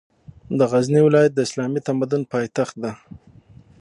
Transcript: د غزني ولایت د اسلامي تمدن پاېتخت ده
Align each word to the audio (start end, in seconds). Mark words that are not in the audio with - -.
د 0.57 0.59
غزني 0.71 1.01
ولایت 1.03 1.31
د 1.35 1.39
اسلامي 1.47 1.79
تمدن 1.87 2.21
پاېتخت 2.31 2.75
ده 2.83 2.91